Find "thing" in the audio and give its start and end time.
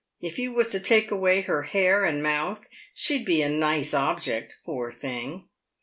4.91-5.47